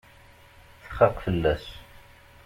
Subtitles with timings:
[0.83, 1.65] Txaq fell-as.